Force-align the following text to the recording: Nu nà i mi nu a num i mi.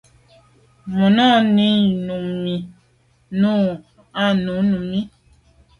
Nu 0.95 1.07
nà 1.17 1.27
i 1.67 1.69
mi 2.45 2.55
nu 3.41 3.53
a 4.23 4.25
num 4.43 4.69
i 4.77 4.79
mi. 4.89 5.01